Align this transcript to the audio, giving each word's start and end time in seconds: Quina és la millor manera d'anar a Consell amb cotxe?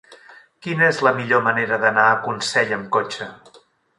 Quina 0.67 0.87
és 0.93 1.01
la 1.07 1.11
millor 1.17 1.43
manera 1.49 1.79
d'anar 1.85 2.07
a 2.13 2.17
Consell 2.25 2.75
amb 2.79 2.91
cotxe? 2.97 3.31